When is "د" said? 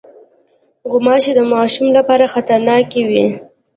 1.37-1.41